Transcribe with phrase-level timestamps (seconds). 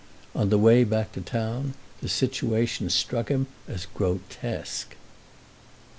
[0.33, 4.89] On the way back to town the situation struck him as grotesque.
[4.93, 4.97] V.